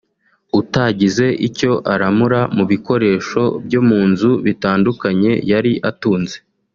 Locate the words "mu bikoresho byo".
2.55-3.81